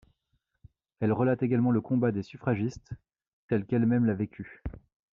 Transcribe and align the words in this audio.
Elle 0.99 1.13
relate 1.13 1.43
également 1.43 1.69
le 1.69 1.79
combat 1.79 2.11
des 2.11 2.23
suffragistes 2.23 2.93
tel 3.49 3.67
qu'elle-même 3.67 4.07
l'a 4.07 4.15
vécue. 4.15 4.63